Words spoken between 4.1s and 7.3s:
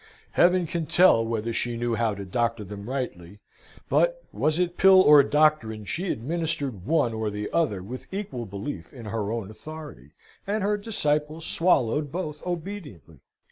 was it pill or doctrine, she administered one or